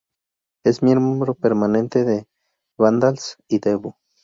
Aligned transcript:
Es 0.65 0.81
miembro 0.81 1.35
permanente 1.35 2.03
de 2.03 2.21
The 2.23 2.27
Vandals 2.79 3.37
y 3.47 3.59
Devo. 3.59 3.99